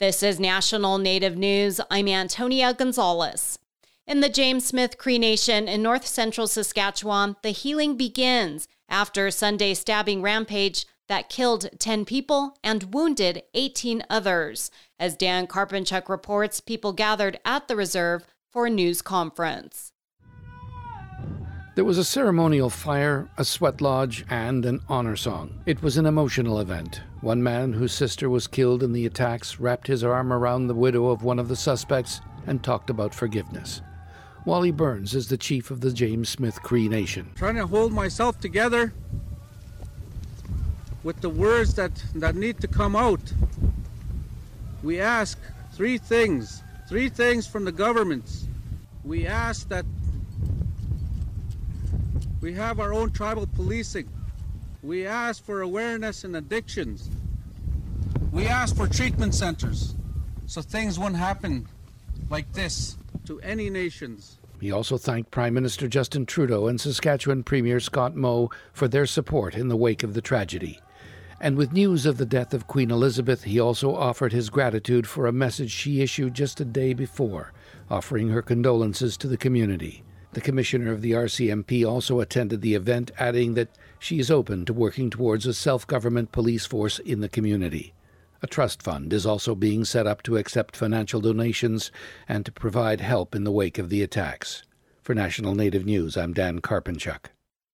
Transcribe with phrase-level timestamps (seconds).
[0.00, 1.80] This is National Native News.
[1.88, 3.60] I'm Antonia Gonzalez.
[4.08, 9.78] In the James Smith Cree Nation in north central Saskatchewan, the healing begins after Sunday's
[9.78, 14.72] stabbing rampage that killed 10 people and wounded 18 others.
[14.98, 19.92] As Dan Karpenchuk reports, people gathered at the reserve for a news conference.
[21.74, 25.60] There was a ceremonial fire, a sweat lodge, and an honor song.
[25.66, 27.00] It was an emotional event.
[27.20, 31.06] One man whose sister was killed in the attacks wrapped his arm around the widow
[31.08, 33.82] of one of the suspects and talked about forgiveness.
[34.44, 37.32] Wally Burns is the chief of the James Smith Cree Nation.
[37.34, 38.92] Trying to hold myself together
[41.02, 43.32] with the words that, that need to come out.
[44.84, 45.36] We ask
[45.72, 48.46] three things, three things from the governments.
[49.02, 49.84] We ask that
[52.44, 54.06] we have our own tribal policing.
[54.82, 57.08] We ask for awareness in addictions.
[58.32, 59.94] We ask for treatment centers
[60.44, 61.66] so things won't happen
[62.28, 64.40] like this to any nations.
[64.60, 69.54] He also thanked Prime Minister Justin Trudeau and Saskatchewan Premier Scott Moe for their support
[69.54, 70.78] in the wake of the tragedy.
[71.40, 75.26] And with news of the death of Queen Elizabeth, he also offered his gratitude for
[75.26, 77.54] a message she issued just a day before,
[77.90, 80.04] offering her condolences to the community.
[80.34, 83.68] The commissioner of the RCMP also attended the event, adding that
[84.00, 87.94] she is open to working towards a self government police force in the community.
[88.42, 91.92] A trust fund is also being set up to accept financial donations
[92.28, 94.64] and to provide help in the wake of the attacks.
[95.02, 97.26] For National Native News, I'm Dan Karpenchuk.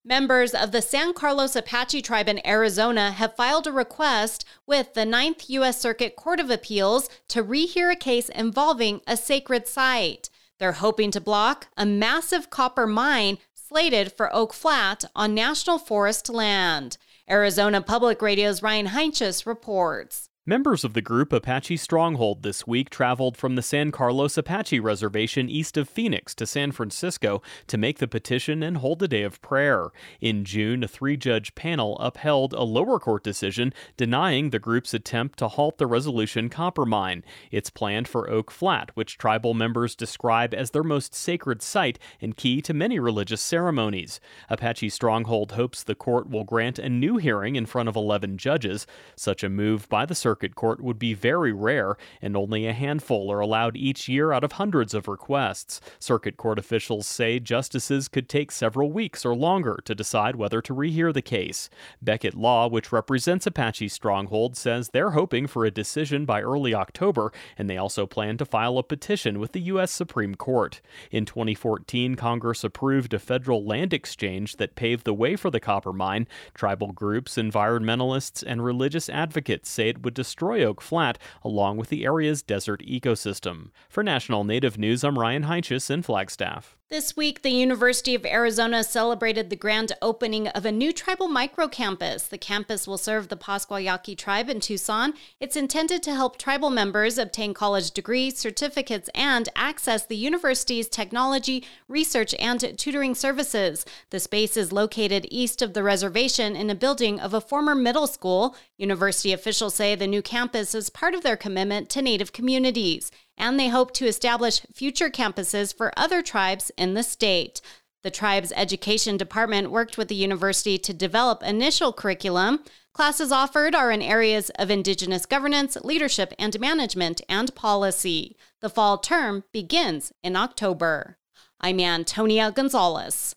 [0.05, 5.06] Members of the San Carlos Apache tribe in Arizona have filed a request with the
[5.06, 5.81] Ninth U.S.
[5.81, 10.28] Circuit Court of Appeals to rehear a case involving a sacred site.
[10.61, 16.28] They're hoping to block a massive copper mine slated for Oak Flat on National Forest
[16.28, 16.98] land.
[17.28, 20.29] Arizona Public Radio's Ryan Heinsius reports.
[20.46, 25.50] Members of the group Apache Stronghold this week traveled from the San Carlos Apache Reservation
[25.50, 29.42] east of Phoenix to San Francisco to make the petition and hold a day of
[29.42, 29.88] prayer.
[30.19, 35.38] In June, a three judge panel upheld a lower court decision denying the group's attempt
[35.41, 37.22] to halt the Resolution copper mine.
[37.50, 42.34] It's planned for Oak Flat, which tribal members describe as their most sacred site and
[42.34, 44.20] key to many religious ceremonies.
[44.48, 48.87] Apache Stronghold hopes the court will grant a new hearing in front of 11 judges.
[49.16, 53.32] Such a move by the circuit court would be very rare, and only a handful
[53.32, 55.80] are allowed each year out of hundreds of requests.
[55.98, 60.72] Circuit court officials say justices could take several weeks or longer to decide whether to
[60.72, 61.69] rehear the case.
[62.00, 67.32] Becket Law, which represents Apache Stronghold, says they're hoping for a decision by early October,
[67.58, 69.90] and they also plan to file a petition with the U.S.
[69.90, 70.80] Supreme Court.
[71.10, 75.92] In 2014, Congress approved a federal land exchange that paved the way for the copper
[75.92, 76.28] mine.
[76.54, 82.04] Tribal groups, environmentalists, and religious advocates say it would destroy Oak Flat along with the
[82.04, 83.70] area's desert ecosystem.
[83.88, 86.76] For National Native News, I'm Ryan Heinsius in Flagstaff.
[86.90, 92.28] This week, the University of Arizona celebrated the grand opening of a new tribal microcampus.
[92.28, 95.14] The campus will serve the Pascua Yaqui tribe in Tucson.
[95.38, 101.64] It's intended to help tribal members obtain college degrees, certificates, and access the university's technology,
[101.86, 103.86] research, and tutoring services.
[104.10, 108.08] The space is located east of the reservation in a building of a former middle
[108.08, 108.56] school.
[108.78, 113.58] University officials say the new campus is part of their commitment to Native communities and
[113.58, 117.60] they hope to establish future campuses for other tribes in the state.
[118.02, 122.60] The tribe's education department worked with the university to develop initial curriculum.
[122.92, 128.36] Classes offered are in areas of Indigenous governance, leadership and management, and policy.
[128.60, 131.16] The fall term begins in October.
[131.60, 133.34] I'm Antonia Gonzalez.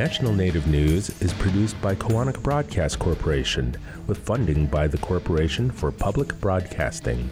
[0.00, 5.92] National Native News is produced by Koahnic Broadcast Corporation with funding by the Corporation for
[5.92, 7.28] Public Broadcasting.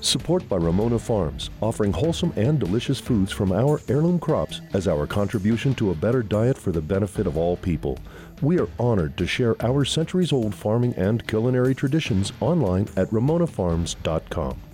[0.00, 5.06] Support by Ramona Farms, offering wholesome and delicious foods from our heirloom crops as our
[5.06, 7.96] contribution to a better diet for the benefit of all people.
[8.42, 14.73] We are honored to share our centuries old farming and culinary traditions online at ramonafarms.com.